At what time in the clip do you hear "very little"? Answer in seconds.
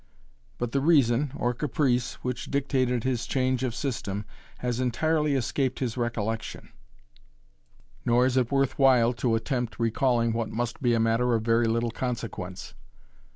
11.43-11.91